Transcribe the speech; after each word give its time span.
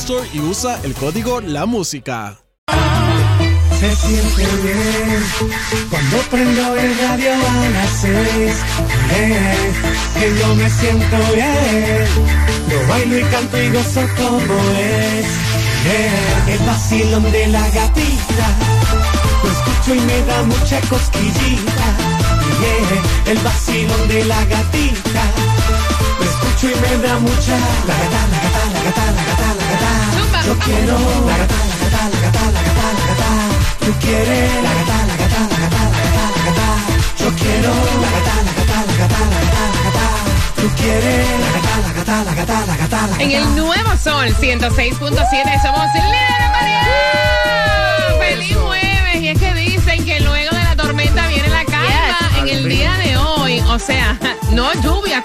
Store 0.00 0.26
y 0.32 0.40
usa 0.40 0.80
el 0.82 0.94
código 0.94 1.42
La 1.42 1.66
Música. 1.66 2.38
Se 3.78 3.96
siente 3.96 4.46
bien 4.62 5.22
cuando 5.90 6.16
prendo 6.30 6.74
el 6.76 6.98
radio 6.98 7.32
a 7.34 7.68
las 7.68 7.90
seis. 8.00 8.54
Que 10.18 10.38
yo 10.38 10.54
me 10.54 10.70
siento 10.70 11.16
bien. 11.34 12.06
Lo 12.70 12.88
bailo 12.88 13.18
y 13.18 13.24
canto 13.24 13.60
y 13.60 13.68
gozo 13.68 14.00
como 14.16 14.54
es. 14.78 15.26
Eh, 15.84 16.54
el 16.54 16.58
vacilón 16.60 17.30
de 17.30 17.46
la 17.48 17.68
gatita. 17.68 18.46
Lo 19.44 19.50
escucho 19.52 19.94
y 19.96 20.00
me 20.00 20.22
da 20.24 20.42
mucha 20.44 20.80
cosquillita. 20.88 21.86
Yeah, 22.60 23.32
el 23.32 23.38
vacilón 23.40 24.08
de 24.08 24.24
la 24.24 24.44
gatita. 24.46 25.22
Lo 26.18 26.24
escucho 26.24 26.70
y 26.70 26.80
me 26.80 27.06
da 27.06 27.18
mucha. 27.18 27.58
La 27.86 27.94
gata, 28.02 28.20
la 28.32 28.38
gata, 28.44 28.62
la 28.72 28.82
gata, 28.82 29.04
la 29.12 29.24
gata, 29.24 29.54
la 29.54 29.64
gata. 29.64 29.69
Yo 30.50 30.58
quiero 30.58 30.98
la 30.98 31.36
gata, 31.38 31.54
la 31.70 31.76
gata, 31.78 32.10
la 32.10 32.18
gata, 32.26 32.42
la 32.50 32.62
gata, 32.66 32.86
la 32.98 33.04
gata. 33.06 33.30
Tú 33.86 33.92
quieres 34.00 34.50
la 34.64 34.72
gata, 34.74 34.96
la 35.06 35.16
gata, 35.22 35.40
la 35.46 35.58
gata, 35.62 35.78
la 35.78 36.00
gata, 36.02 36.24
la 36.34 36.42
gata. 36.50 36.66
Yo 37.22 37.28
quiero 37.38 37.70
la 38.02 38.10
gata, 38.10 38.34
la 38.46 38.52
gata, 38.58 38.76
la 38.84 38.94
gata, 38.98 39.18
la 39.30 39.38
gata, 39.46 39.62
la 39.70 39.80
gata. 39.86 40.06
Tú 40.56 40.66
quieres 40.74 41.26
la 41.38 41.50
gata, 41.54 41.74
la 41.86 41.92
gata, 41.92 42.24
la 42.24 42.34
gata, 42.34 42.66
la 42.66 42.76
gata, 42.76 43.06
la 43.06 43.06
gata. 43.06 43.22
En 43.22 43.30
el 43.30 43.46
nuevo 43.54 43.96
sol 43.96 44.26
106.7 44.40 45.62
somos 45.62 45.86
líderes 45.94 46.50
María. 46.50 46.82
¡Feliz 48.18 48.56
jueves! 48.56 49.22
Y 49.22 49.28
es 49.28 49.38
que 49.38 49.54
dicen 49.54 50.04
que 50.04 50.18
luego 50.18 50.34
de 50.34 50.39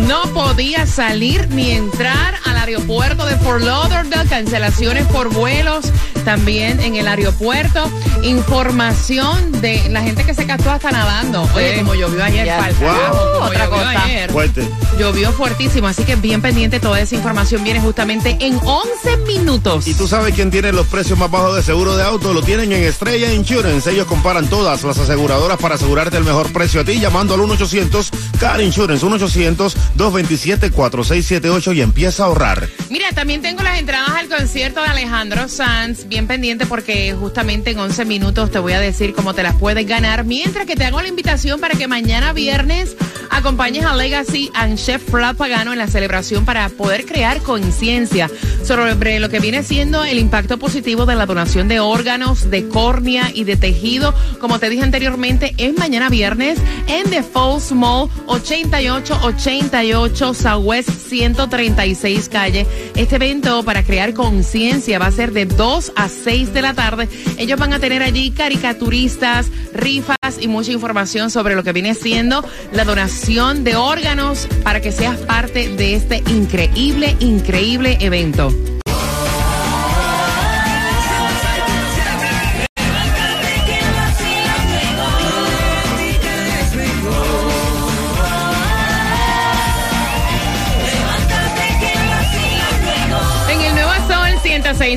No 0.07 0.23
podía 0.33 0.85
salir 0.85 1.47
ni 1.49 1.71
entrar 1.71 2.35
al 2.45 2.57
aeropuerto 2.57 3.25
de 3.25 3.37
Fort 3.37 3.63
Lauderdale. 3.63 4.27
Cancelaciones 4.29 5.05
por 5.07 5.29
vuelos 5.29 5.91
también 6.23 6.79
en 6.79 6.95
el 6.95 7.07
aeropuerto. 7.07 7.89
Información 8.23 9.51
de 9.61 9.89
la 9.89 10.01
gente 10.01 10.23
que 10.23 10.33
se 10.33 10.45
casó 10.45 10.71
hasta 10.71 10.91
nadando. 10.91 11.47
Oye, 11.55 11.75
como 11.77 11.95
llovió 11.95 12.23
ayer, 12.23 12.47
Wow. 12.79 12.89
como 13.11 13.45
Otra 13.45 13.65
llovió 13.65 13.77
cosa. 13.83 14.03
ayer. 14.03 14.31
Fuerte. 14.31 14.69
Llovió 14.97 15.31
fuertísimo, 15.31 15.87
así 15.87 16.03
que 16.03 16.15
bien 16.15 16.41
pendiente. 16.41 16.79
Toda 16.79 16.99
esa 16.99 17.15
información 17.15 17.63
viene 17.63 17.79
justamente 17.79 18.37
en 18.41 18.59
11 18.63 19.17
minutos. 19.27 19.87
¿Y 19.87 19.93
tú 19.93 20.07
sabes 20.07 20.33
quién 20.33 20.51
tiene 20.51 20.71
los 20.73 20.87
precios 20.87 21.17
más 21.17 21.31
bajos 21.31 21.55
de 21.55 21.63
seguro 21.63 21.95
de 21.95 22.03
auto? 22.03 22.33
Lo 22.33 22.41
tienen 22.41 22.71
en 22.73 22.83
Estrella 22.83 23.31
Insurance. 23.33 23.89
Ellos 23.89 24.07
comparan 24.07 24.47
todas 24.49 24.83
las 24.83 24.97
aseguradoras 24.97 25.57
para 25.57 25.75
asegurarte 25.75 26.17
el 26.17 26.25
mejor 26.25 26.51
precio 26.51 26.81
a 26.81 26.83
ti 26.83 26.99
llamando 26.99 27.33
al 27.35 27.39
1-800 27.41 28.09
Car 28.39 28.59
Insurance. 28.61 29.05
1-800-227-4678 29.05 31.75
y 31.75 31.81
empieza 31.81 32.23
a 32.23 32.25
ahorrar. 32.27 32.67
Mira, 32.89 33.07
también 33.13 33.41
tengo 33.41 33.61
las 33.63 33.79
entradas 33.79 34.09
al 34.11 34.27
concierto 34.27 34.81
de 34.81 34.87
Alejandro 34.87 35.47
Sanz. 35.47 36.05
Bien 36.09 36.25
pendiente 36.25 36.65
porque 36.65 37.13
justamente 37.13 37.69
en 37.69 37.77
11 37.77 38.03
minutos 38.03 38.49
te 38.49 38.57
voy 38.57 38.73
a 38.73 38.79
decir 38.79 39.13
cómo 39.13 39.35
te 39.35 39.43
las 39.43 39.55
puedes 39.55 39.85
ganar. 39.85 40.25
Mientras 40.25 40.65
que 40.65 40.75
te 40.75 40.83
hago 40.83 40.99
la 41.03 41.07
invitación 41.07 41.59
para 41.61 41.75
que 41.75 41.87
mañana 41.87 42.33
viernes 42.33 42.95
acompañes 43.29 43.85
a 43.85 43.95
Legacy 43.95 44.51
and 44.53 44.77
Chef 44.77 45.03
Flap 45.03 45.37
Pagano 45.37 45.71
en 45.71 45.79
la 45.79 45.87
celebración 45.87 46.45
para 46.45 46.67
poder 46.69 47.05
crear 47.05 47.41
conciencia 47.41 48.29
sobre 48.63 49.19
lo 49.19 49.29
que 49.29 49.39
viene 49.39 49.63
siendo 49.63 50.03
el 50.03 50.19
impacto 50.19 50.57
positivo 50.57 51.05
de 51.05 51.15
la 51.15 51.25
donación 51.25 51.67
de 51.67 51.79
órganos, 51.79 52.49
de 52.49 52.67
córnea 52.67 53.31
y 53.33 53.43
de 53.43 53.55
tejido. 53.55 54.13
Como 54.39 54.59
te 54.59 54.69
dije 54.69 54.83
anteriormente, 54.83 55.53
es 55.57 55.77
mañana 55.77 56.09
viernes 56.09 56.59
en 56.87 57.09
The 57.09 57.23
Falls 57.23 57.71
Mall 57.71 58.09
8888 58.27 60.33
Southwest 60.33 60.89
136 60.89 62.29
calle. 62.29 62.65
Este 62.95 63.15
evento 63.15 63.63
para 63.63 63.83
crear 63.83 64.13
conciencia 64.13 64.99
va 64.99 65.07
a 65.07 65.11
ser 65.11 65.31
de 65.31 65.45
2 65.45 65.93
a 65.95 66.09
6 66.09 66.53
de 66.53 66.61
la 66.61 66.73
tarde. 66.73 67.07
Ellos 67.37 67.59
van 67.59 67.73
a 67.73 67.79
tener 67.79 68.01
allí 68.01 68.31
caricaturistas, 68.31 69.47
rifas 69.73 70.17
y 70.39 70.47
mucha 70.47 70.71
información 70.71 71.31
sobre 71.31 71.55
lo 71.55 71.63
que 71.63 71.73
viene 71.73 71.93
siendo 71.93 72.43
la 72.71 72.85
donación 72.85 73.18
de 73.63 73.75
órganos 73.75 74.47
para 74.63 74.81
que 74.81 74.91
seas 74.91 75.19
parte 75.19 75.69
de 75.69 75.93
este 75.93 76.23
increíble, 76.31 77.15
increíble 77.19 77.97
evento. 78.01 78.51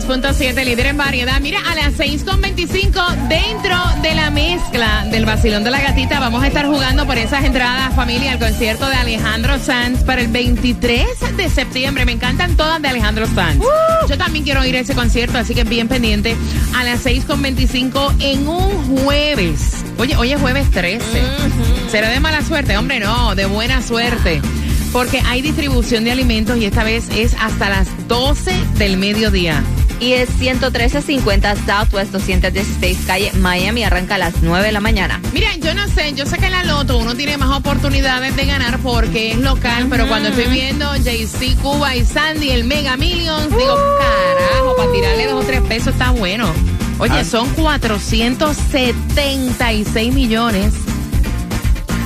106.7, 0.01 0.65
líder 0.65 0.87
en 0.87 0.97
variedad. 0.97 1.39
Mira, 1.43 1.61
a 1.71 1.75
las 1.75 1.93
6.25, 1.99 3.29
dentro 3.29 3.77
de 4.01 4.15
la 4.15 4.31
mezcla 4.31 5.05
del 5.11 5.27
vacilón 5.27 5.65
de 5.65 5.71
la 5.71 5.83
gatita, 5.83 6.19
vamos 6.19 6.43
a 6.43 6.47
estar 6.47 6.67
jugando 6.67 7.07
por 7.07 7.19
esas 7.19 7.45
entradas, 7.45 7.95
familia, 7.95 8.33
al 8.33 8.39
concierto 8.39 8.89
de 8.89 8.95
Alejandro 8.95 9.59
Sanz 9.59 10.03
para 10.05 10.23
el 10.23 10.29
23 10.29 11.37
de 11.37 11.51
septiembre. 11.51 12.07
Me 12.07 12.13
encantan 12.13 12.57
todas 12.57 12.81
de 12.81 12.89
Alejandro 12.89 13.27
Sanz. 13.35 13.63
Yo 14.09 14.17
también 14.17 14.45
quiero 14.45 14.65
ir 14.65 14.77
a 14.77 14.81
ese 14.81 14.95
concierto, 14.95 15.37
así 15.37 15.55
que 15.55 15.65
bien 15.65 15.89
pendiente. 15.89 16.37
A 16.75 16.85
las 16.85 17.05
6.25 17.05 18.15
en 18.21 18.49
un 18.49 18.99
jueves. 19.03 19.85
Oye, 19.99 20.17
hoy 20.17 20.33
es 20.33 20.41
jueves 20.41 20.71
13. 20.71 21.05
¿Será 21.91 22.09
de 22.09 22.19
mala 22.19 22.41
suerte? 22.41 22.79
Hombre, 22.79 22.99
no, 22.99 23.35
de 23.35 23.45
buena 23.45 23.83
suerte. 23.83 24.41
Porque 24.91 25.21
hay 25.27 25.43
distribución 25.43 26.05
de 26.05 26.13
alimentos 26.13 26.57
y 26.57 26.65
esta 26.65 26.83
vez 26.83 27.11
es 27.15 27.35
hasta 27.39 27.69
las 27.69 27.89
12 28.09 28.53
del 28.79 28.97
mediodía. 28.97 29.63
Y 30.03 30.15
es 30.15 30.31
11350 30.31 31.55
Southwest 31.65 32.11
216 32.13 32.99
calle 33.07 33.31
Miami. 33.35 33.85
Arranca 33.85 34.17
a 34.17 34.19
las 34.19 34.35
9 34.43 34.67
de 34.67 34.73
la 34.73 34.81
mañana. 34.81 35.21
Mira, 35.33 35.55
yo 35.57 35.75
no 35.75 35.87
sé, 35.89 36.13
yo 36.15 36.27
sé 36.27 36.39
que 36.39 36.47
en 36.47 36.53
la 36.53 36.65
Loto 36.65 36.99
uno 36.99 37.15
tiene 37.15 37.37
más 37.39 37.57
oportunidades 37.57 38.35
de 38.35 38.45
ganar 38.47 38.81
porque 38.81 39.31
es 39.31 39.39
local, 39.39 39.87
pero 39.89 40.09
cuando 40.09 40.31
estoy 40.31 40.47
viendo 40.47 40.93
JC, 40.97 41.55
Cuba 41.63 41.95
y 41.95 42.05
Sandy, 42.05 42.51
el 42.51 42.65
Mega 42.65 42.97
Millions, 42.97 43.49
digo, 43.57 43.77
carajo, 43.99 44.75
para 44.77 44.91
tirarle 44.93 45.27
dos 45.29 45.45
o 45.45 45.47
tres 45.47 45.61
pesos 45.63 45.93
está 45.93 46.11
bueno. 46.11 46.53
Oye, 46.99 47.21
Ah. 47.21 47.25
son 47.25 47.49
476 47.55 50.13
millones. 50.13 50.75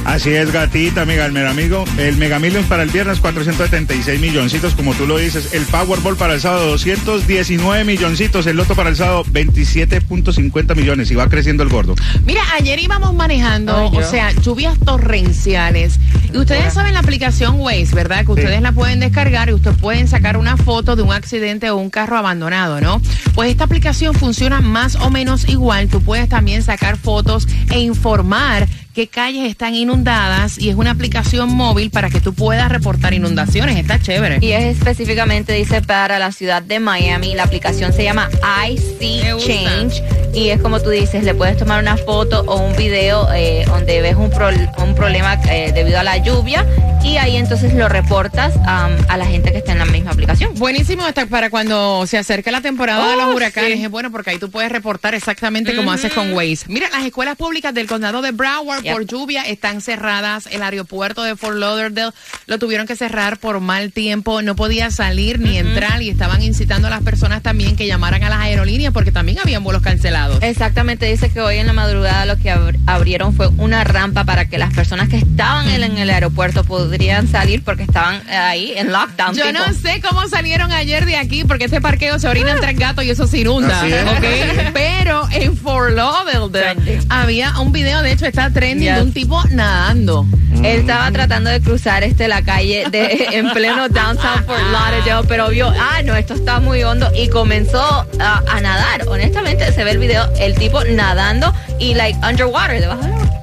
Así 0.07 0.31
es, 0.31 0.53
gatita, 0.53 1.03
amiga, 1.03 1.27
el 1.27 1.33
mega 1.33 1.51
amigo. 1.51 1.85
El 1.99 2.17
Mega 2.17 2.39
Millions 2.39 2.69
para 2.69 2.85
el 2.85 2.91
viernes, 2.91 3.19
476 3.19 4.21
milloncitos, 4.21 4.75
como 4.75 4.95
tú 4.95 5.05
lo 5.05 5.19
dices. 5.19 5.53
El 5.53 5.65
Powerball 5.65 6.17
para 6.17 6.35
el 6.35 6.41
sábado, 6.41 6.69
219 6.69 7.85
milloncitos. 7.85 8.47
El 8.47 8.57
Loto 8.57 8.77
para 8.77 8.91
el 8.91 8.97
sábado, 8.97 9.25
27.50 9.25 10.77
millones. 10.77 11.11
Y 11.11 11.17
va 11.17 11.29
creciendo 11.29 11.65
el 11.65 11.71
gordo. 11.71 11.97
Mira, 12.25 12.43
ayer 12.55 12.79
íbamos 12.79 13.15
manejando, 13.15 13.91
Ay, 13.93 13.99
o 13.99 14.03
sea, 14.09 14.31
lluvias 14.31 14.79
torrenciales. 14.79 15.99
Y 16.33 16.39
ustedes 16.39 16.73
saben 16.73 16.95
la 16.95 17.01
aplicación 17.01 17.59
Waze, 17.59 17.93
¿verdad? 17.93 18.25
Que 18.25 18.31
ustedes 18.31 18.63
la 18.63 18.71
pueden 18.71 19.01
descargar 19.01 19.49
y 19.49 19.55
ustedes 19.55 19.77
pueden 19.77 20.07
sacar 20.07 20.37
una 20.37 20.57
foto 20.57 20.95
de 20.95 21.03
un 21.03 21.13
accidente 21.13 21.69
o 21.71 21.77
un 21.77 21.91
carro 21.91 22.17
abandonado, 22.17 22.81
¿no? 22.81 23.03
Pues 23.35 23.51
esta 23.51 23.65
aplicación 23.65 24.15
funciona 24.15 24.61
más 24.61 24.95
o 24.95 25.11
menos 25.11 25.49
igual. 25.49 25.89
Tú 25.89 26.01
puedes 26.01 26.29
también 26.29 26.63
sacar 26.63 26.97
fotos 26.97 27.49
e 27.71 27.81
informar 27.81 28.69
qué 28.97 29.09
calles 29.09 29.47
están 29.47 29.75
inundadas 29.75 30.57
y 30.57 30.71
es 30.71 30.75
una 30.75 30.93
aplicación 30.93 31.55
móvil 31.55 31.91
para 31.91 32.09
que 32.09 32.19
tú 32.19 32.33
puedas 32.33 32.73
reportar 32.73 33.13
inundaciones. 33.13 33.77
Está 33.77 34.01
chévere. 34.01 34.39
Y 34.41 34.53
es 34.53 34.79
específicamente, 34.79 35.53
dice, 35.53 35.83
para 35.83 36.19
la 36.19 36.33
ciudad 36.33 36.63
de 36.63 36.81
Miami. 36.81 37.35
La 37.35 37.43
aplicación 37.43 37.93
se 37.93 38.05
llama 38.05 38.31
IC. 38.67 39.37
Change. 39.37 40.26
Y 40.37 40.51
es 40.51 40.61
como 40.61 40.81
tú 40.81 40.91
dices, 40.91 41.25
le 41.25 41.35
puedes 41.35 41.57
tomar 41.57 41.81
una 41.81 41.97
foto 41.97 42.43
o 42.47 42.57
un 42.61 42.77
video 42.77 43.27
eh, 43.33 43.65
donde 43.67 44.03
ves 44.03 44.17
un, 44.17 44.29
pro- 44.31 44.51
un 44.85 44.95
problema 44.95 45.41
eh, 45.51 45.73
debido 45.75 45.99
a 45.99 46.03
la 46.03 46.19
lluvia. 46.19 46.67
Y 47.03 47.17
ahí 47.19 47.37
entonces 47.37 47.73
lo 47.73 47.89
reportas 47.89 48.53
a 48.67 49.17
la 49.17 49.25
gente 49.27 49.53
que 49.53 49.59
está 49.59 49.73
en 49.73 49.79
la 49.79 49.85
misma 49.87 50.11
aplicación. 50.11 50.53
Buenísimo 50.55 51.05
hasta 51.05 51.25
para 51.27 51.51
cuando 51.51 52.05
se 52.07 52.19
acerca 52.19 52.51
la 52.51 52.61
temporada 52.61 53.07
de 53.09 53.15
Oh, 53.15 53.27
los 53.27 53.35
huracanes. 53.37 53.79
sí. 53.79 53.85
Es 53.85 53.91
bueno 53.91 54.11
porque 54.11 54.31
ahí 54.31 54.39
tú 54.39 54.51
puedes 54.51 54.71
reportar 54.73 55.15
exactamente 55.15 55.75
como 55.77 55.93
haces 55.93 56.13
con 56.13 56.33
Waze. 56.33 56.65
Mira, 56.67 56.89
las 56.91 57.05
escuelas 57.05 57.37
públicas 57.37 57.73
del 57.73 57.87
condado 57.87 58.23
de 58.23 58.33
Broward 58.33 58.83
Yep. 58.83 58.93
por 58.93 59.07
lluvia 59.07 59.43
están 59.43 59.81
cerradas. 59.81 60.47
El 60.51 60.63
aeropuerto 60.63 61.23
de 61.23 61.37
Fort 61.37 61.57
Lauderdale 61.57 62.13
lo 62.47 62.59
tuvieron 62.59 62.87
que 62.89 62.97
cerrar 62.97 63.39
por 63.39 63.61
mal 63.61 63.93
tiempo. 63.93 64.43
No 64.43 64.57
podía 64.57 64.91
salir 64.91 65.39
ni 65.39 65.57
entrar 65.59 66.03
y 66.03 66.11
estaban 66.11 66.43
incitando 66.43 66.89
a 66.89 66.91
las 66.91 67.03
personas 67.03 67.41
también 67.43 67.77
que 67.77 67.87
llamaran 67.87 68.25
a 68.25 68.29
las 68.29 68.41
aerolíneas 68.41 68.93
porque 68.93 69.13
también 69.13 69.39
habían 69.39 69.63
vuelos 69.63 69.81
cancelados. 69.83 70.26
Exactamente, 70.43 71.07
dice 71.07 71.31
que 71.31 71.41
hoy 71.41 71.57
en 71.59 71.67
la 71.67 71.73
madrugada 71.73 72.27
lo 72.27 72.37
que 72.37 72.53
abr- 72.53 72.79
abrieron 72.87 73.35
fue 73.35 73.49
una 73.59 73.85
rampa 73.85 74.25
para 74.25 74.47
que 74.47 74.59
las 74.59 74.73
personas 74.75 75.09
que 75.09 75.17
estaban 75.17 75.69
en, 75.69 75.97
el 75.99 76.11
aeropuerto 76.11 76.65
podrían 76.65 77.29
salir 77.29 77.63
porque 77.63 77.83
estaban 77.85 78.21
ahí 78.31 78.73
en 78.77 78.93
lockdown. 78.93 79.35
Yo 79.37 79.47
tipo. 79.47 79.59
no 79.59 79.73
sé 79.75 80.01
cómo 80.01 80.27
salieron 80.29 80.73
ayer 80.73 81.07
de 81.07 81.17
aquí 81.17 81.45
porque 81.45 81.65
este 81.67 81.81
parqueo 81.81 82.19
se 82.19 82.29
orinan 82.29 82.59
tres 82.61 82.79
gatos 82.79 83.05
y 83.05 83.11
eso 83.11 83.27
se 83.27 83.39
inunda. 83.41 83.81
Así 83.81 83.93
es. 83.93 84.03
¿ok? 84.05 84.71
Pero 84.73 85.29
en 85.33 85.57
Fort 85.57 85.95
Lauderdale 85.95 87.01
había 87.09 87.59
un 87.61 87.73
video, 87.73 88.03
de 88.03 88.13
hecho 88.13 88.27
está 88.27 88.51
trending 88.53 88.89
Yes. 88.89 88.97
de 88.97 89.03
un 89.03 89.13
tipo 89.13 89.43
nadando. 89.51 90.27
Él 90.67 90.81
estaba 90.81 91.13
tratando 91.13 91.49
de 91.49 91.61
cruzar 91.61 92.03
este 92.03 92.27
la 92.27 92.43
calle 92.43 92.87
de 92.91 93.29
en 93.33 93.51
pleno 93.51 93.89
downtown 93.89 94.45
Fort 94.45 94.61
Lauderdale, 94.73 95.25
pero 95.29 95.49
vio, 95.51 95.73
ah, 95.79 96.03
no, 96.05 96.17
esto 96.17 96.35
está 96.35 96.59
muy 96.59 96.83
hondo 96.83 97.09
y 97.15 97.29
comenzó 97.29 97.81
a, 98.19 98.43
a 98.49 98.61
nadar. 98.61 99.07
Honestamente, 99.07 99.71
se 99.73 99.85
ve 99.85 99.93
el 99.93 99.99
video, 99.99 100.29
el 100.41 100.57
tipo 100.57 100.83
nadando 100.85 101.55
y 101.79 101.95
like 101.95 102.19
underwater, 102.27 102.81
debajo 102.81 103.03
del 103.03 103.36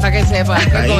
para 0.00 0.12
que 0.12 0.24
sepa. 0.26 0.56
Ahí, 0.56 0.92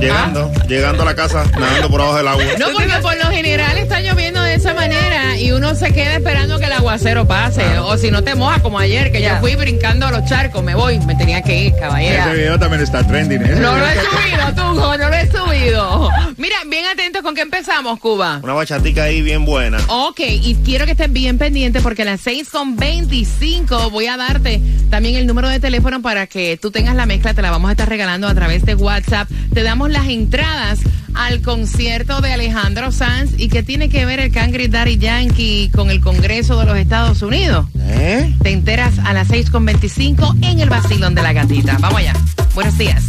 llegando, 0.00 0.50
llegando 0.68 1.02
a 1.02 1.06
la 1.06 1.14
casa, 1.14 1.44
nadando 1.58 1.88
por 1.90 2.00
abajo 2.00 2.16
del 2.18 2.28
agua. 2.28 2.44
No, 2.58 2.66
porque 2.72 2.92
por 3.00 3.16
lo 3.16 3.30
general 3.30 3.78
está 3.78 4.00
lloviendo 4.00 4.42
de 4.42 4.54
esa 4.54 4.74
manera 4.74 5.36
y 5.38 5.52
uno 5.52 5.74
se 5.74 5.92
queda 5.92 6.14
esperando 6.16 6.58
que 6.58 6.66
el 6.66 6.72
aguacero 6.72 7.26
pase. 7.26 7.78
O 7.80 7.96
si 7.98 8.10
no 8.10 8.22
te 8.22 8.34
moja 8.34 8.60
como 8.60 8.78
ayer, 8.78 9.10
que 9.12 9.20
yo 9.20 9.28
Ya. 9.28 9.40
fui 9.40 9.54
brincando 9.56 10.06
a 10.06 10.10
los 10.10 10.24
charcos, 10.26 10.62
me 10.62 10.74
voy, 10.74 10.98
me 11.00 11.14
tenía 11.14 11.42
que 11.42 11.56
ir, 11.66 11.74
caballero. 11.78 12.22
Ese 12.22 12.34
video 12.34 12.58
también 12.58 12.82
está 12.82 13.06
trending. 13.06 13.42
Ese 13.42 13.60
No 13.60 13.76
lo 13.76 13.86
he 13.86 13.94
subido, 13.94 14.54
tú, 14.54 14.74
no 14.74 14.96
lo 14.96 15.08
he 15.14 15.26
subido. 15.26 15.41
Mira, 16.38 16.56
bien 16.66 16.86
atentos 16.86 17.20
con 17.20 17.34
qué 17.34 17.42
empezamos, 17.42 17.98
Cuba. 17.98 18.40
Una 18.42 18.54
bachatica 18.54 19.04
ahí 19.04 19.20
bien 19.20 19.44
buena. 19.44 19.78
Ok, 19.88 20.20
y 20.20 20.54
quiero 20.64 20.86
que 20.86 20.92
estés 20.92 21.12
bien 21.12 21.36
pendiente 21.36 21.82
porque 21.82 22.02
a 22.02 22.04
las 22.06 22.22
6 22.22 22.48
con 22.48 22.76
25 22.76 23.90
voy 23.90 24.06
a 24.06 24.16
darte 24.16 24.62
también 24.88 25.16
el 25.16 25.26
número 25.26 25.50
de 25.50 25.60
teléfono 25.60 26.00
para 26.00 26.26
que 26.26 26.56
tú 26.56 26.70
tengas 26.70 26.96
la 26.96 27.04
mezcla, 27.04 27.34
te 27.34 27.42
la 27.42 27.50
vamos 27.50 27.68
a 27.68 27.72
estar 27.72 27.88
regalando 27.88 28.28
a 28.28 28.34
través 28.34 28.64
de 28.64 28.74
WhatsApp. 28.74 29.28
Te 29.52 29.62
damos 29.62 29.90
las 29.90 30.08
entradas 30.08 30.80
al 31.14 31.42
concierto 31.42 32.20
de 32.20 32.32
Alejandro 32.32 32.92
Sanz 32.92 33.32
y 33.36 33.48
qué 33.48 33.62
tiene 33.62 33.88
que 33.88 34.06
ver 34.06 34.20
el 34.20 34.30
Cangri 34.30 34.68
Daddy 34.68 34.98
Yankee 34.98 35.70
con 35.74 35.90
el 35.90 36.00
Congreso 36.00 36.58
de 36.58 36.66
los 36.66 36.78
Estados 36.78 37.22
Unidos. 37.22 37.66
¿Eh? 37.78 38.34
Te 38.42 38.50
enteras 38.50 38.98
a 39.04 39.12
las 39.12 39.28
6 39.28 39.50
con 39.50 39.64
25 39.64 40.36
en 40.42 40.60
el 40.60 40.68
Basilón 40.68 41.14
de 41.14 41.22
la 41.22 41.32
Gatita. 41.32 41.76
Vamos 41.80 42.00
allá. 42.00 42.14
Buenos 42.54 42.76
días. 42.78 43.04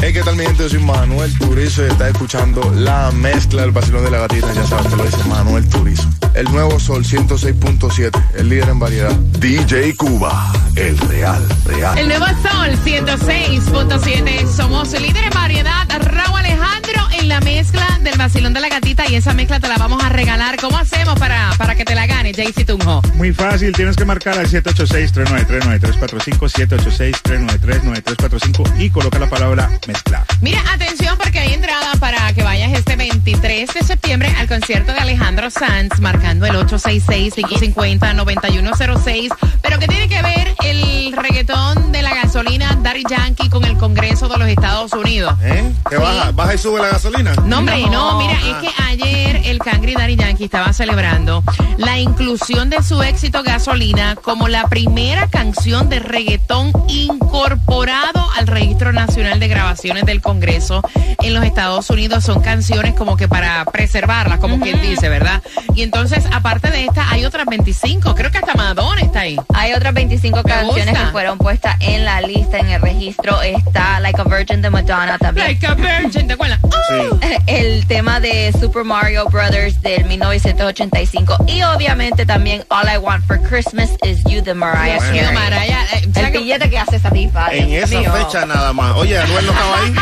Hey, 0.00 0.12
¿qué 0.12 0.22
tal 0.22 0.36
mi 0.36 0.44
gente? 0.44 0.62
Yo 0.62 0.68
soy 0.68 0.78
Manuel 0.78 1.36
Turizo 1.38 1.84
y 1.84 1.88
está 1.88 2.08
escuchando 2.08 2.72
la 2.72 3.10
mezcla 3.10 3.62
del 3.62 3.72
vacilón 3.72 4.04
de 4.04 4.12
la 4.12 4.18
gatita. 4.18 4.52
Ya 4.52 4.64
sabes 4.64 4.86
que 4.86 4.96
lo 4.96 5.04
dice 5.04 5.24
Manuel 5.28 5.68
Turizo. 5.68 6.08
El 6.34 6.44
nuevo 6.52 6.78
Sol 6.78 7.04
106.7, 7.04 8.22
el 8.36 8.48
líder 8.48 8.68
en 8.68 8.78
variedad. 8.78 9.12
DJ 9.40 9.96
Cuba, 9.96 10.52
el 10.76 10.96
real, 10.98 11.44
real. 11.64 11.98
El 11.98 12.08
nuevo 12.08 12.26
Sol 12.26 12.78
106.7. 12.84 14.46
Somos 14.46 14.92
líder 14.92 15.24
en 15.24 15.30
variedad. 15.30 15.88
Raúl 15.98 16.38
Alejandro 16.38 16.87
la 17.28 17.40
mezcla 17.40 17.98
del 18.00 18.16
vacilón 18.16 18.54
de 18.54 18.60
la 18.60 18.68
gatita 18.68 19.04
y 19.08 19.14
esa 19.14 19.32
mezcla 19.34 19.60
te 19.60 19.68
la 19.68 19.76
vamos 19.76 20.02
a 20.02 20.08
regalar. 20.08 20.56
¿Cómo 20.56 20.78
hacemos 20.78 21.18
para, 21.18 21.50
para 21.58 21.74
que 21.74 21.84
te 21.84 21.94
la 21.94 22.06
gane, 22.06 22.32
Jaycee 22.32 22.64
Tunjo? 22.64 23.02
Muy 23.14 23.34
fácil, 23.34 23.72
tienes 23.72 23.96
que 23.96 24.06
marcar 24.06 24.38
al 24.38 24.48
786-393-9345, 24.48 27.20
786-393-9345 27.22 28.80
y 28.80 28.88
coloca 28.90 29.18
la 29.18 29.28
palabra 29.28 29.68
mezclar. 29.86 30.24
Mira, 30.40 30.62
atención 30.72 31.18
porque 31.18 31.40
hay 31.40 31.52
entrada 31.52 31.92
para 32.00 32.32
que 32.32 32.42
vayas 32.42 32.72
este 32.72 32.96
23 32.96 33.74
de 33.74 33.82
septiembre 33.82 34.34
al 34.38 34.48
concierto 34.48 34.92
de 34.92 34.98
Alejandro 34.98 35.50
Sanz, 35.50 36.00
marcando 36.00 36.46
el 36.46 36.54
866-550-9106. 36.56 39.28
Pero 39.60 39.78
¿qué 39.78 39.86
tiene 39.86 40.08
que 40.08 40.22
ver 40.22 40.54
el 40.64 40.97
reggaetón 41.16 41.92
de 41.92 42.02
la 42.02 42.14
gasolina 42.14 42.78
Daddy 42.82 43.04
Yankee 43.08 43.48
con 43.48 43.64
el 43.64 43.76
Congreso 43.76 44.28
de 44.28 44.38
los 44.38 44.48
Estados 44.48 44.92
Unidos? 44.92 45.34
¿Eh? 45.42 45.72
¿Que 45.88 45.96
baja, 45.96 46.32
baja 46.32 46.54
y 46.54 46.58
sube 46.58 46.80
la 46.80 46.88
gasolina? 46.88 47.34
No, 47.44 47.58
hombre, 47.58 47.82
no. 47.82 47.90
No. 47.90 48.18
mira, 48.18 48.34
es 48.34 48.56
que 48.56 48.82
ayer 48.82 49.42
el 49.44 49.58
Cangri 49.58 49.94
Daddy 49.94 50.16
Yankee 50.16 50.44
estaba 50.44 50.72
celebrando 50.72 51.42
la 51.76 51.98
inclusión 51.98 52.70
de 52.70 52.82
su 52.82 53.02
éxito 53.02 53.42
Gasolina 53.42 54.16
como 54.16 54.48
la 54.48 54.68
primera 54.68 55.28
canción 55.28 55.88
de 55.88 55.98
reggaetón 56.00 56.72
incorporado 56.88 58.28
al 58.36 58.46
Registro 58.46 58.92
Nacional 58.92 59.40
de 59.40 59.48
Grabaciones 59.48 60.04
del 60.04 60.20
Congreso 60.20 60.82
en 61.22 61.34
los 61.34 61.44
Estados 61.44 61.88
Unidos. 61.90 62.24
Son 62.24 62.40
canciones 62.40 62.94
como 62.94 63.16
que 63.16 63.28
para 63.28 63.64
preservarlas, 63.66 64.38
como 64.38 64.60
quien 64.60 64.80
dice, 64.82 65.08
¿verdad? 65.08 65.42
Y 65.74 65.82
entonces, 65.82 66.24
aparte 66.32 66.70
de 66.70 66.86
esta, 66.86 67.10
hay 67.10 67.24
otras 67.24 67.46
25. 67.46 68.14
Creo 68.14 68.30
que 68.30 68.38
hasta 68.38 68.54
Madonna 68.54 69.00
está 69.00 69.20
ahí. 69.20 69.38
Hay 69.54 69.72
otras 69.72 69.94
25 69.94 70.42
canciones. 70.42 70.97
Que 71.06 71.12
fueron 71.12 71.38
puestas 71.38 71.76
en 71.80 72.04
la 72.04 72.20
lista, 72.20 72.58
en 72.58 72.68
el 72.70 72.80
registro. 72.80 73.40
Está 73.42 74.00
Like 74.00 74.20
a 74.20 74.24
Virgin 74.24 74.62
de 74.62 74.70
Madonna 74.70 75.18
también. 75.18 75.46
Like 75.46 75.66
a 75.66 75.74
virgin, 75.74 76.26
¿te 76.26 76.34
acuerdas? 76.34 76.58
Sí. 76.88 77.28
El 77.46 77.86
tema 77.86 78.20
de 78.20 78.52
Super 78.58 78.84
Mario 78.84 79.26
Brothers 79.26 79.80
del 79.82 80.04
1985. 80.06 81.44
Y 81.46 81.62
obviamente 81.62 82.26
también 82.26 82.64
All 82.70 82.88
I 82.92 82.98
Want 82.98 83.24
for 83.26 83.40
Christmas 83.42 83.90
is 84.04 84.18
You 84.24 84.42
de 84.42 84.54
Mariah 84.54 84.98
Carey. 84.98 85.34
Mariah. 85.34 85.84
eh, 85.94 86.00
El 86.04 86.14
¿sabes 86.14 86.30
qué? 86.32 86.38
billete 86.38 86.70
que 86.70 86.78
hace 86.78 86.96
esa 86.96 87.10
tipa. 87.10 87.48
En 87.54 87.72
esa 87.72 87.98
mío. 87.98 88.12
fecha 88.12 88.46
nada 88.46 88.72
más. 88.72 88.96
Oye, 88.96 89.18
Anuel 89.18 89.46
no 89.46 89.52
estaba 89.52 89.76
ahí. 89.82 89.94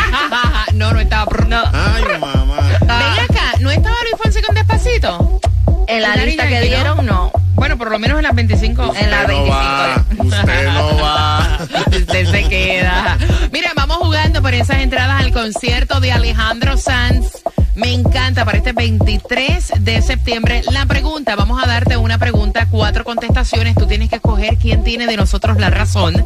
no, 0.73 0.93
no 0.93 0.99
estaba. 0.99 1.25
No, 1.47 1.63
Ay, 1.73 2.03
mamá. 2.19 2.69
Ven 2.81 2.89
acá, 2.89 3.53
¿no 3.59 3.69
estaba 3.71 3.95
Luis 4.03 4.15
Fonsi 4.21 4.41
con 4.41 4.55
Despacito? 4.55 5.39
En 5.87 6.01
la 6.01 6.15
lista 6.17 6.47
que 6.47 6.61
dieron, 6.61 7.05
no. 7.05 7.31
Bueno, 7.55 7.77
por 7.77 7.89
lo 7.89 7.97
menos 7.97 8.17
en 8.17 8.23
las 8.23 8.35
25. 8.35 8.93
En 8.95 9.09
la 9.09 9.21
Usted 9.21 9.33
no 9.33 9.43
25. 9.43 9.49
va, 9.49 10.05
Usted 10.19 10.67
no 10.67 10.97
va. 10.97 11.59
Usted 11.87 12.31
se 12.31 12.43
queda. 12.49 13.17
Mira, 13.51 13.71
vamos 13.75 13.97
jugando 13.97 14.41
por 14.41 14.53
esas 14.53 14.77
entradas 14.81 15.21
al 15.21 15.31
concierto 15.31 15.99
de 15.99 16.11
Alejandro 16.11 16.77
Sanz. 16.77 17.41
Me 17.75 17.93
encanta 17.93 18.43
para 18.45 18.57
este 18.57 18.73
23 18.73 19.73
de 19.79 20.01
septiembre. 20.01 20.61
La 20.71 20.85
pregunta, 20.85 21.35
vamos 21.35 21.63
a 21.63 21.67
darte 21.67 21.97
una 21.97 22.17
pregunta, 22.17 22.67
cuatro 22.69 23.03
contestaciones. 23.03 23.75
Tú 23.75 23.87
tienes 23.87 24.09
que 24.09 24.15
escoger 24.15 24.57
quién 24.57 24.83
tiene 24.83 25.07
de 25.07 25.17
nosotros 25.17 25.57
la 25.57 25.69
razón. 25.69 26.25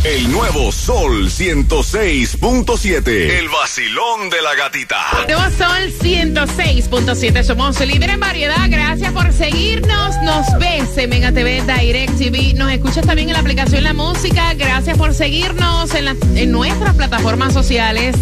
El 0.06 0.32
nuevo 0.32 0.72
Sol 0.72 1.30
106.7. 1.30 3.08
El 3.38 3.50
vacilón 3.50 4.30
de 4.30 4.42
la 4.42 4.56
gatita. 4.56 4.98
Nuevo 5.28 5.42
Sol 5.58 5.94
106.7. 6.02 7.44
Somos 7.44 7.80
líder 7.86 8.12
en 8.12 8.20
variedad. 8.22 8.56
Gracias 8.70 9.12
por 9.12 9.32
seguirnos. 9.34 10.16
Nos 10.24 10.46
ves 10.58 10.98
en 10.98 11.10
Mega 11.10 11.34
TV 11.34 11.62
Direct 11.64 12.18
TV. 12.18 12.54
Nos 12.56 12.72
escuchas 12.72 13.06
también 13.06 13.28
en 13.30 13.34
la 13.34 13.40
aplicación 13.42 13.84
La 13.84 13.94
Música. 13.94 14.54
Gracias 14.54 14.98
por 14.98 15.14
seguirnos 15.14 15.94
en, 15.94 16.06
la- 16.06 16.16
en 16.36 16.52
nuestras 16.52 16.96
plataformas 16.96 17.54
sociales. 17.54 18.16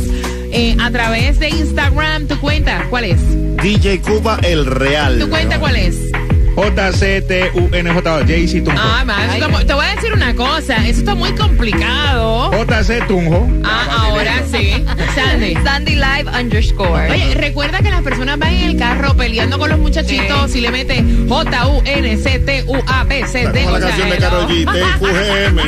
eh, 0.52 0.76
a 0.80 0.90
través 0.92 1.40
de 1.40 1.50
Instagram. 1.50 2.26
¿Tu 2.28 2.40
cuenta 2.40 2.88
cuál 2.90 3.04
es? 3.04 3.20
DJ 3.62 4.00
Cuba 4.02 4.40
El 4.42 4.66
Real. 4.66 5.20
¿Tu 5.20 5.30
cuenta 5.30 5.60
cuál 5.60 5.76
es? 5.76 5.96
JCTUNJ, 6.58 8.26
JC 8.26 8.64
Tunjo. 8.64 8.82
Ah, 8.82 9.04
man, 9.06 9.30
eso 9.30 9.46
está 9.48 9.64
te 9.64 9.74
voy 9.74 9.86
a 9.86 9.96
decir 9.96 10.12
una 10.14 10.36
cosa. 10.36 10.76
Eso 10.88 11.00
está 11.00 11.14
muy 11.14 11.32
complicado. 11.34 12.52
JC 12.52 13.06
Tunjo. 13.08 13.48
Ah, 13.64 14.08
ahora 14.10 14.44
sí. 14.52 14.84
Sandy. 15.14 15.54
Sandy 15.64 15.96
Live 15.96 16.26
underscore. 16.40 17.12
Oye, 17.12 17.36
recuerda 17.36 17.80
que 17.80 17.92
las 17.92 18.02
personas 18.02 18.40
van 18.40 18.54
en 18.54 18.72
el 18.72 18.78
carro 18.78 19.16
peleando 19.16 19.60
con 19.60 19.70
los 19.70 19.78
muchachitos 19.78 20.56
y 20.56 20.62
le 20.62 20.72
meten 20.72 21.30
J-U-N-C-T-U-A-B-C-D. 21.30 22.24
Como 23.64 23.78
la 23.78 23.88
canción 23.88 24.10
de 24.10 24.16
hello. 24.16 24.30
Karol 24.30 24.48
G, 24.48 24.66
TQGM. 25.00 25.60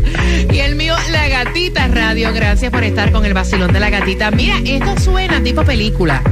Y 0.52 0.58
el 0.58 0.74
mío, 0.76 0.94
La 1.10 1.28
Gatita 1.28 1.88
Radio. 1.88 2.32
Gracias 2.32 2.70
por 2.70 2.82
estar 2.84 3.10
con 3.12 3.24
el 3.24 3.34
vacilón 3.34 3.72
de 3.72 3.80
la 3.80 3.90
gatita. 3.90 4.30
Mira, 4.30 4.58
esto 4.64 4.98
suena 4.98 5.42
tipo 5.42 5.64
película. 5.64 6.22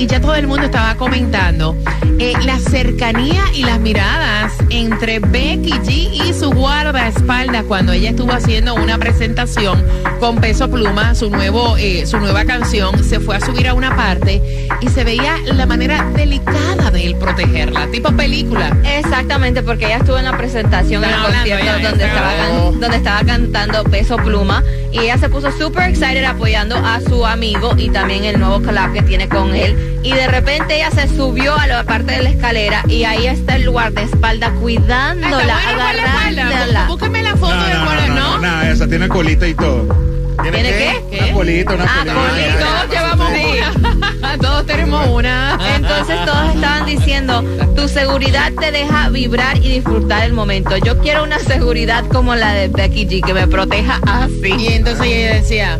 Y 0.00 0.06
ya 0.06 0.18
todo 0.18 0.34
el 0.34 0.46
mundo 0.46 0.64
estaba 0.64 0.94
comentando 0.94 1.76
eh, 2.18 2.32
la 2.46 2.58
cercanía 2.58 3.42
y 3.54 3.64
las 3.64 3.78
miradas 3.80 4.50
entre 4.70 5.18
Becky 5.18 5.72
G 5.72 6.26
y 6.26 6.32
su 6.32 6.50
guardaespaldas 6.52 7.64
cuando 7.64 7.92
ella 7.92 8.08
estuvo 8.08 8.32
haciendo 8.32 8.74
una 8.74 8.96
presentación 8.96 9.84
con 10.18 10.36
Peso 10.36 10.70
Pluma, 10.70 11.14
su 11.14 11.28
nuevo, 11.28 11.76
eh, 11.76 12.06
su 12.06 12.18
nueva 12.18 12.46
canción, 12.46 13.04
se 13.04 13.20
fue 13.20 13.36
a 13.36 13.40
subir 13.40 13.68
a 13.68 13.74
una 13.74 13.94
parte 13.94 14.40
y 14.80 14.88
se 14.88 15.04
veía 15.04 15.36
la 15.44 15.66
manera 15.66 16.08
delicada 16.16 16.90
de 16.90 17.04
él 17.04 17.16
protegerla, 17.16 17.86
tipo 17.88 18.10
película. 18.12 18.74
Exactamente, 18.84 19.62
porque 19.62 19.84
ella 19.84 19.98
estuvo 19.98 20.16
en 20.16 20.24
la 20.24 20.36
presentación 20.38 21.04
en 21.04 21.10
el 21.10 21.22
concierto 21.22 21.88
donde, 21.88 22.04
estaba 22.06 22.32
donde 22.72 22.96
estaba 22.96 23.22
cantando 23.24 23.84
Peso 23.84 24.16
Pluma 24.16 24.64
y 24.92 24.98
ella 25.00 25.18
se 25.18 25.28
puso 25.28 25.50
super 25.52 25.88
excited 25.88 26.24
apoyando 26.24 26.76
a 26.76 27.00
su 27.00 27.24
amigo 27.26 27.74
y 27.76 27.90
también 27.90 28.24
el 28.24 28.38
nuevo 28.40 28.62
collab 28.62 28.92
que 28.92 29.02
tiene 29.02 29.28
con 29.28 29.54
él 29.54 30.00
y 30.02 30.12
de 30.12 30.26
repente 30.26 30.76
ella 30.76 30.90
se 30.90 31.08
subió 31.08 31.56
a 31.58 31.66
la 31.66 31.84
parte 31.84 32.12
de 32.12 32.22
la 32.22 32.30
escalera 32.30 32.82
y 32.88 33.04
ahí 33.04 33.26
está 33.26 33.56
el 33.56 33.70
guardaespaldas 33.70 34.50
cuidándola, 34.60 35.38
espalda. 35.38 35.58
agarrándola. 35.68 36.86
Búscame 36.86 37.22
la 37.22 37.36
foto 37.36 37.54
No, 37.54 37.62
del 37.64 37.72
no, 37.74 37.78
no, 37.80 37.84
guarda, 37.86 38.06
no, 38.08 38.14
¿no? 38.14 38.30
no, 38.36 38.38
nada, 38.40 38.70
esa 38.70 38.88
tiene 38.88 39.08
colita 39.08 39.46
y 39.46 39.54
todo. 39.54 40.09
¿Tiene 40.42 40.62
qué? 41.10 41.18
Una 41.24 41.32
colita, 41.32 41.74
una 41.74 41.84
Ah, 41.84 42.04
colita. 42.04 42.58
Todos 42.58 42.90
llevamos 42.90 43.30
una. 43.30 44.36
Todos 44.40 44.66
tenemos 44.66 45.08
una. 45.08 45.58
Entonces 45.76 46.16
todos 46.24 46.54
estaban 46.54 46.86
diciendo, 46.86 47.42
tu 47.76 47.88
seguridad 47.88 48.52
te 48.58 48.70
deja 48.70 49.08
vibrar 49.08 49.56
y 49.58 49.68
disfrutar 49.74 50.24
el 50.24 50.32
momento. 50.32 50.76
Yo 50.76 50.98
quiero 51.00 51.24
una 51.24 51.38
seguridad 51.38 52.04
como 52.06 52.34
la 52.36 52.52
de 52.54 52.68
Becky 52.68 53.06
G, 53.06 53.24
que 53.24 53.34
me 53.34 53.46
proteja 53.48 54.00
así. 54.06 54.54
Y 54.58 54.68
entonces 54.74 55.06
ella 55.06 55.34
decía, 55.34 55.78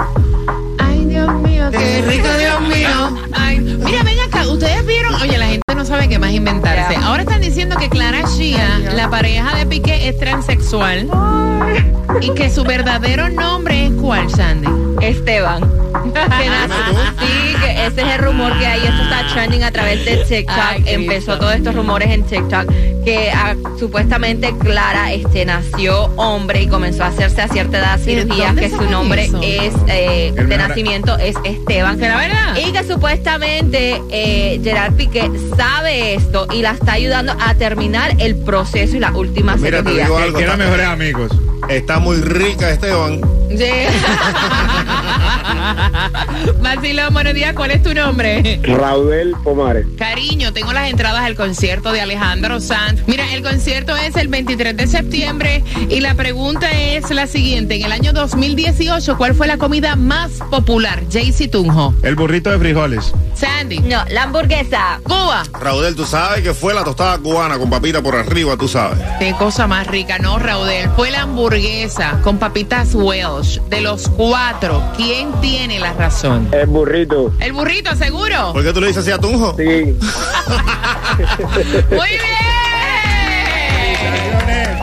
ay 0.78 1.04
Dios 1.06 1.32
mío, 1.42 1.70
qué 1.70 2.02
rico 2.06 2.28
Dios 2.38 2.60
mío. 2.62 3.18
Ay, 3.32 3.60
mira, 3.60 4.02
ven 4.02 4.20
acá, 4.20 4.46
ustedes 4.48 4.84
vieron, 4.86 5.14
oye, 5.14 5.38
la 5.38 5.46
gente 5.46 5.69
no 5.80 5.86
sabe 5.86 6.10
qué 6.10 6.18
más 6.18 6.32
inventarse. 6.32 6.94
Ahora 6.96 7.22
están 7.22 7.40
diciendo 7.40 7.74
que 7.78 7.88
Clara 7.88 8.20
Shia, 8.28 8.80
la 8.94 9.08
pareja 9.08 9.56
de 9.56 9.64
Piqué, 9.64 10.10
es 10.10 10.18
transexual. 10.18 11.08
Y 12.20 12.34
que 12.34 12.50
su 12.50 12.64
verdadero 12.64 13.30
nombre 13.30 13.86
es 13.86 13.92
cuál, 13.92 14.28
Sandy. 14.28 14.89
Esteban. 15.00 15.60
Que 16.02 16.48
nació- 16.48 16.94
sí, 17.20 17.54
que 17.60 17.86
ese 17.86 18.02
es 18.02 18.08
el 18.08 18.18
rumor 18.18 18.56
que 18.58 18.66
hay. 18.66 18.80
Esto 18.86 19.02
está 19.02 19.26
trending 19.32 19.64
a 19.64 19.70
través 19.72 20.04
de 20.04 20.16
TikTok. 20.18 20.56
Ay. 20.58 20.82
Empezó 20.86 21.38
todos 21.38 21.54
estos 21.54 21.74
rumores 21.74 22.10
en 22.10 22.22
TikTok 22.24 22.66
que 23.04 23.30
ah, 23.34 23.54
supuestamente 23.78 24.54
Clara 24.58 25.12
este, 25.12 25.44
nació 25.44 26.04
hombre 26.16 26.62
y 26.62 26.66
comenzó 26.68 27.04
a 27.04 27.06
hacerse 27.08 27.40
a 27.42 27.48
cierta 27.48 27.78
edad 27.78 27.98
¿Pero 28.04 28.22
cirugías 28.22 28.46
dónde 28.48 28.62
que 28.62 28.70
su 28.70 28.82
nombre 28.90 29.24
eso? 29.24 29.40
es 29.42 29.72
eh, 29.88 30.32
de 30.36 30.56
nacimiento 30.58 31.16
es 31.18 31.34
Esteban. 31.44 31.98
¿Será 31.98 32.16
verdad? 32.18 32.56
Y 32.56 32.72
que 32.72 32.84
supuestamente 32.84 34.00
eh, 34.10 34.60
Gerard 34.62 34.94
Piqué 34.94 35.30
sabe 35.56 36.14
esto 36.14 36.46
y 36.52 36.62
la 36.62 36.72
está 36.72 36.92
ayudando 36.92 37.34
a 37.40 37.54
terminar 37.54 38.14
el 38.18 38.36
proceso 38.36 38.96
y 38.96 39.00
la 39.00 39.12
última 39.12 39.56
Mira, 39.56 39.78
te 39.78 39.90
cirugía. 39.90 40.04
digo 40.04 40.18
algo. 40.18 40.38
que 40.38 40.44
eran 40.44 40.60
está- 40.60 40.64
mejores 40.70 40.86
amigos. 40.86 41.32
Está 41.68 41.98
muy 41.98 42.16
rica, 42.18 42.70
Esteban. 42.70 43.20
Sí. 43.56 43.64
Vacilón, 46.62 47.12
buenos 47.12 47.34
días, 47.34 47.52
¿cuál 47.54 47.72
es 47.72 47.82
tu 47.82 47.92
nombre? 47.92 48.60
Raudel 48.62 49.34
Pomares. 49.42 49.86
Cariño, 49.98 50.52
tengo 50.52 50.72
las 50.72 50.88
entradas 50.88 51.22
al 51.22 51.34
concierto 51.34 51.90
de 51.92 52.00
Alejandro 52.00 52.60
Sanz. 52.60 53.02
Mira, 53.06 53.34
el 53.34 53.42
concierto 53.42 53.96
es 53.96 54.14
el 54.16 54.28
23 54.28 54.76
de 54.76 54.86
septiembre 54.86 55.64
y 55.88 55.98
la 56.00 56.14
pregunta 56.14 56.70
es 56.70 57.10
la 57.10 57.26
siguiente. 57.26 57.74
En 57.76 57.86
el 57.86 57.92
año 57.92 58.12
2018, 58.12 59.16
¿cuál 59.16 59.34
fue 59.34 59.46
la 59.48 59.56
comida 59.58 59.96
más 59.96 60.30
popular? 60.50 61.02
Jaycee 61.10 61.48
Tunjo. 61.48 61.94
El 62.02 62.14
burrito 62.14 62.50
de 62.50 62.58
frijoles. 62.58 63.12
Sandy. 63.34 63.78
No, 63.80 64.04
la 64.10 64.24
hamburguesa. 64.24 65.00
Cuba. 65.02 65.42
Raudel, 65.58 65.96
tú 65.96 66.04
sabes 66.04 66.42
que 66.42 66.52
fue 66.54 66.74
la 66.74 66.84
tostada 66.84 67.16
cubana 67.18 67.58
con 67.58 67.70
papita 67.70 68.02
por 68.02 68.14
arriba, 68.14 68.56
tú 68.56 68.68
sabes. 68.68 68.98
Qué 69.18 69.34
cosa 69.38 69.66
más 69.66 69.86
rica, 69.86 70.18
¿no, 70.18 70.38
Raudel? 70.38 70.90
Fue 70.90 71.10
la 71.10 71.22
hamburguesa 71.22 72.20
con 72.22 72.38
papitas 72.38 72.94
Wells. 72.94 73.39
Josh, 73.40 73.58
de 73.70 73.80
los 73.80 74.06
cuatro, 74.10 74.82
¿quién 74.98 75.32
tiene 75.40 75.80
la 75.80 75.94
razón? 75.94 76.46
El 76.52 76.66
burrito. 76.66 77.32
El 77.40 77.54
burrito, 77.54 77.96
seguro. 77.96 78.52
¿Por 78.52 78.62
qué 78.62 78.70
tú 78.70 78.82
le 78.82 78.88
dices 78.88 79.02
así 79.02 79.10
a 79.12 79.18
Tunjo? 79.18 79.56
Sí. 79.56 79.64
Muy 81.90 82.08
bien. 82.08 82.49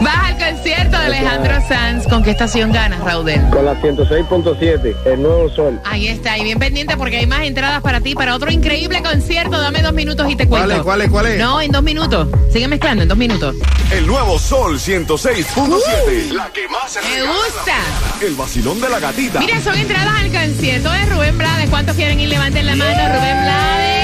Vas 0.01 0.15
al 0.15 0.37
concierto 0.37 0.97
de 0.97 1.05
Alejandro 1.05 1.55
Sanz. 1.67 2.07
¿Con 2.07 2.23
qué 2.23 2.31
estación 2.31 2.71
ganas, 2.71 2.99
Raudel? 3.01 3.41
Con 3.49 3.65
la 3.65 3.73
106.7, 3.81 4.95
el 5.05 5.21
nuevo 5.21 5.49
sol. 5.49 5.79
Ahí 5.85 6.07
está, 6.07 6.37
y 6.37 6.43
bien 6.43 6.59
pendiente 6.59 6.95
porque 6.97 7.17
hay 7.17 7.27
más 7.27 7.41
entradas 7.41 7.81
para 7.81 7.99
ti 8.01 8.13
para 8.13 8.35
otro 8.35 8.51
increíble 8.51 9.01
concierto. 9.01 9.59
Dame 9.59 9.81
dos 9.81 9.93
minutos 9.93 10.29
y 10.29 10.35
te 10.35 10.47
cuento. 10.47 10.67
¿Cuál 10.67 10.77
es, 10.77 10.83
cuál 10.83 11.01
es, 11.01 11.09
cuál 11.09 11.25
es? 11.27 11.39
No, 11.39 11.61
en 11.61 11.71
dos 11.71 11.83
minutos. 11.83 12.27
Sigue 12.51 12.67
mezclando 12.67 13.03
en 13.03 13.09
dos 13.09 13.17
minutos. 13.17 13.55
El 13.91 14.05
nuevo 14.05 14.37
Sol 14.37 14.79
106.7. 14.79 16.31
La 16.31 16.49
que 16.51 16.67
más 16.67 16.91
se 16.91 17.01
Me 17.01 17.21
gusta. 17.23 17.75
El 18.21 18.35
vacilón 18.35 18.79
de 18.81 18.89
la 18.89 18.99
gatita. 18.99 19.39
Mira, 19.39 19.61
son 19.61 19.75
entradas 19.75 20.13
al 20.21 20.31
concierto 20.31 20.91
de 20.91 21.05
Rubén 21.05 21.37
Blades. 21.37 21.69
¿Cuántos 21.69 21.95
quieren 21.95 22.19
ir? 22.19 22.29
Levanten 22.29 22.65
la 22.65 22.75
mano. 22.75 22.91
Rubén 22.91 23.41
Blades. 23.43 23.96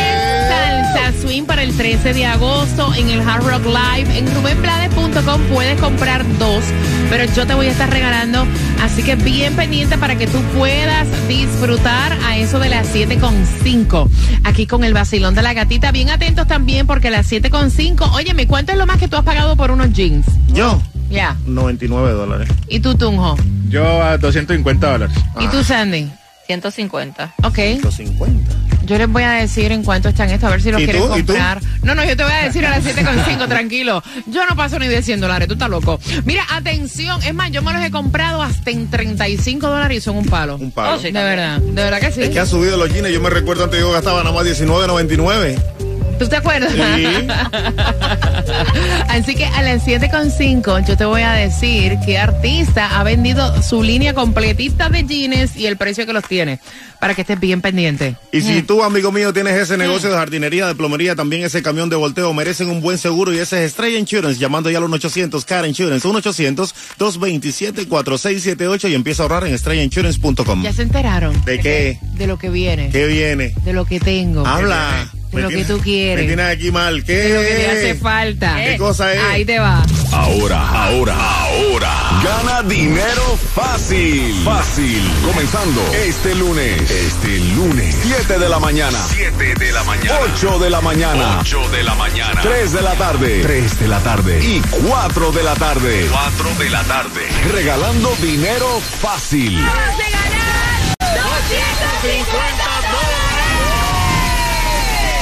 Salsa 0.53 1.12
Swing 1.22 1.45
para 1.45 1.63
el 1.63 1.75
13 1.75 2.13
de 2.13 2.25
agosto 2.27 2.93
en 2.93 3.10
el 3.10 3.27
Hard 3.27 3.43
Rock 3.43 3.65
Live. 3.65 4.17
En 4.17 4.33
rubenblades.com 4.36 5.41
puedes 5.51 5.79
comprar 5.81 6.24
dos, 6.38 6.63
pero 7.10 7.25
yo 7.33 7.48
te 7.48 7.55
voy 7.55 7.65
a 7.67 7.72
estar 7.72 7.89
regalando. 7.89 8.45
Así 8.81 9.01
que 9.01 9.15
bien 9.15 9.55
pendiente 9.55 9.98
para 9.98 10.15
que 10.15 10.27
tú 10.27 10.39
puedas 10.55 11.07
disfrutar 11.27 12.13
a 12.24 12.38
eso 12.38 12.60
de 12.60 12.69
las 12.69 12.93
7.5. 12.93 14.07
Aquí 14.43 14.67
con 14.67 14.83
el 14.83 14.93
vacilón 14.93 15.33
de 15.33 15.41
la 15.41 15.53
gatita. 15.53 15.91
Bien 15.91 16.12
atentos 16.12 16.45
también 16.48 16.86
porque 16.86 17.07
a 17.07 17.12
las 17.12 17.31
7.5. 17.31 18.12
Óyeme, 18.13 18.45
¿cuánto 18.45 18.72
es 18.74 18.77
lo 18.77 18.86
más 18.86 18.98
que 18.98 19.07
tú 19.07 19.15
has 19.17 19.24
pagado 19.24 19.55
por 19.55 19.72
unos 19.72 19.91
jeans? 19.91 20.27
Yo, 20.50 20.79
Ya. 21.10 21.36
99 21.48 22.12
dólares. 22.12 22.50
¿Y 22.67 22.79
tú, 22.79 22.93
Tunjo? 22.95 23.38
Yo 23.69 24.03
a 24.03 24.17
250 24.19 24.91
dólares. 24.91 25.17
¿Y 25.39 25.48
tú, 25.48 25.63
Sandy? 25.63 26.12
150. 26.45 27.33
Ok. 27.43 27.55
150. 27.55 28.51
Yo 28.85 28.97
les 28.97 29.07
voy 29.07 29.23
a 29.23 29.31
decir 29.31 29.71
en 29.71 29.83
cuánto 29.83 30.09
están 30.09 30.29
estos, 30.29 30.47
a 30.47 30.51
ver 30.51 30.61
si 30.61 30.71
los 30.71 30.81
¿Y 30.81 30.85
quieren 30.85 31.07
comprar. 31.07 31.61
No, 31.83 31.95
no, 31.95 32.03
yo 32.03 32.17
te 32.17 32.23
voy 32.23 32.33
a 32.33 32.43
decir 32.43 32.65
a 32.65 32.71
las 32.71 32.83
7,5, 32.85 33.47
tranquilo. 33.47 34.03
Yo 34.27 34.45
no 34.45 34.55
paso 34.55 34.77
ni 34.79 34.87
de 34.87 35.01
100 35.01 35.21
dólares, 35.21 35.47
tú 35.47 35.53
estás 35.53 35.69
loco. 35.69 35.99
Mira, 36.25 36.43
atención, 36.49 37.21
es 37.23 37.33
más, 37.33 37.51
yo 37.51 37.61
me 37.61 37.73
los 37.73 37.83
he 37.83 37.91
comprado 37.91 38.41
hasta 38.41 38.71
en 38.71 38.89
35 38.89 39.67
dólares 39.67 39.97
y 39.97 40.01
son 40.01 40.17
un 40.17 40.25
palo. 40.25 40.57
Un 40.57 40.71
palo. 40.71 40.95
Oh, 40.95 40.99
sí. 40.99 41.11
De 41.11 41.23
verdad, 41.23 41.59
de 41.59 41.83
verdad 41.83 41.99
que 41.99 42.11
sí. 42.11 42.21
Es 42.23 42.29
que 42.29 42.39
han 42.39 42.47
subido 42.47 42.77
los 42.77 42.91
jeans. 42.91 43.09
Yo 43.09 43.21
me 43.21 43.29
recuerdo 43.29 43.63
antes 43.63 43.79
yo 43.79 43.91
gastaba 43.91 44.23
nada 44.23 44.35
más 44.35 44.45
19.99. 44.45 45.82
¿Tú 46.20 46.27
te 46.27 46.36
acuerdas? 46.38 46.72
Sí. 46.74 46.79
Así 49.10 49.36
que 49.36 49.46
a 49.46 49.62
las 49.62 49.86
7,5 49.86 50.86
yo 50.88 50.98
te 50.98 51.05
voy 51.05 51.22
a 51.22 51.34
decir 51.34 51.98
qué 52.05 52.17
artista 52.17 53.00
ha 53.00 53.03
vendido 53.03 53.62
su 53.62 53.84
línea 53.84 54.13
completita 54.13 54.89
de 54.89 55.03
jeans 55.03 55.55
y 55.55 55.67
el 55.67 55.77
precio 55.77 56.05
que 56.05 56.13
los 56.13 56.24
tiene, 56.25 56.60
para 57.00 57.13
que 57.13 57.22
estés 57.22 57.39
bien 57.39 57.62
pendiente. 57.62 58.15
Y 58.32 58.41
si 58.41 58.62
tú, 58.63 58.84
amigo 58.84 59.12
mío, 59.12 59.34
tienes 59.34 59.53
ese 59.55 59.77
negocio 59.77 60.10
de 60.10 60.15
jardinería, 60.15 60.67
de 60.67 60.75
plomería, 60.75 61.15
también 61.15 61.43
ese 61.43 61.62
camión 61.62 61.89
de 61.89 61.96
volteo, 61.96 62.34
merecen 62.34 62.70
un 62.70 62.82
buen 62.82 62.98
seguro 62.98 63.34
y 63.34 63.38
ese 63.39 63.63
es 63.63 63.72
Estrella 63.72 63.98
Insurance, 64.00 64.39
llamando 64.39 64.70
ya 64.70 64.77
al 64.79 64.84
1-800 64.86 65.43
Car 65.46 65.65
Insurance, 65.67 66.08
1-800-227-4678 66.08 68.89
y 68.89 68.96
empieza 68.96 69.24
a 69.24 69.25
ahorrar 69.25 69.48
en 69.48 69.53
estrellainsurance.com. 69.53 70.63
¿Ya 70.63 70.74
se 70.74 70.82
enteraron? 70.84 71.43
¿De 71.46 71.60
qué? 71.60 72.00
De 72.13 72.27
lo 72.27 72.38
que 72.38 72.50
viene, 72.50 72.89
¿Qué 72.89 73.08
viene? 73.08 73.53
de 73.63 73.74
lo 73.74 73.86
que 73.86 74.00
tengo, 74.00 74.46
Habla. 74.46 75.10
Lo 75.41 75.49
que 75.49 75.65
tú 75.65 75.79
quieres. 75.79 76.23
Me 76.23 76.27
tienes 76.27 76.55
aquí 76.55 76.71
mal. 76.71 77.03
¿Qué? 77.03 77.29
lo 77.29 77.41
que 77.41 77.47
te 77.47 77.69
hace 77.69 77.95
falta. 77.95 78.55
¿Qué 78.55 78.77
cosa 78.77 79.13
es? 79.13 79.19
Ahí 79.21 79.45
te 79.45 79.59
va. 79.59 79.83
Ahora, 80.11 80.85
ahora, 80.85 81.15
ahora. 81.15 82.21
Gana 82.23 82.61
dinero 82.63 83.37
fácil. 83.55 84.43
Fácil. 84.43 85.01
Comenzando 85.25 85.81
este 86.05 86.35
lunes. 86.35 86.89
Este 86.89 87.39
lunes. 87.55 87.95
7 88.03 88.39
de 88.39 88.49
la 88.49 88.59
mañana. 88.59 88.97
7 89.09 89.55
de 89.55 89.71
la 89.71 89.83
mañana. 89.83 90.19
8 90.33 90.59
de 90.59 90.69
la 90.69 90.81
mañana. 90.81 91.39
8 91.41 91.69
de 91.69 91.83
la 91.83 91.95
mañana. 91.95 92.41
3 92.41 92.71
de 92.71 92.81
la 92.81 92.93
tarde. 92.93 93.41
3 93.41 93.79
de 93.79 93.87
la 93.87 93.99
tarde. 93.99 94.39
Y 94.43 94.61
4 94.87 95.31
de 95.31 95.43
la 95.43 95.55
tarde. 95.55 96.07
4 96.11 96.63
de 96.63 96.69
la 96.69 96.83
tarde. 96.83 97.21
Regalando 97.51 98.15
dinero 98.21 98.79
fácil. 99.01 99.59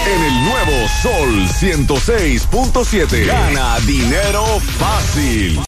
En 0.04 0.24
el 0.24 0.44
nuevo 0.46 0.88
Sol 1.04 1.48
106.7. 1.48 3.26
Gana 3.28 3.80
dinero 3.82 4.44
fácil. 4.80 5.60